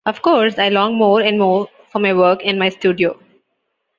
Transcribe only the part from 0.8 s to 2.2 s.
more and more for my